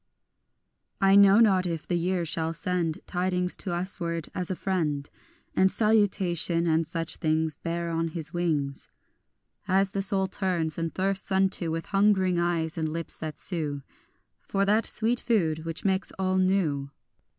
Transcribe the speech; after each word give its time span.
2 0.99 1.05
I 1.05 1.15
know 1.15 1.39
not 1.39 1.67
if 1.67 1.87
the 1.87 1.93
year 1.95 2.25
shall 2.25 2.55
send 2.55 3.05
Tidings 3.05 3.55
to 3.57 3.69
usward 3.69 4.29
as 4.33 4.49
a 4.49 4.55
friend, 4.55 5.07
And 5.55 5.71
salutation, 5.71 6.65
and 6.65 6.87
such 6.87 7.17
things 7.17 7.55
Bear 7.57 7.91
on 7.91 8.07
his 8.07 8.33
wings 8.33 8.89
As 9.67 9.91
the 9.91 10.01
soul 10.01 10.27
turns 10.27 10.79
and 10.79 10.91
thirsts 10.91 11.31
unto 11.31 11.69
With 11.69 11.85
hungering 11.85 12.39
eyes 12.39 12.79
and 12.79 12.89
lips 12.89 13.19
that 13.19 13.37
sue 13.37 13.83
For 14.39 14.65
that 14.65 14.87
sweet 14.87 15.19
food 15.21 15.65
which 15.65 15.85
makes 15.85 16.11
all 16.17 16.39
new. 16.39 16.89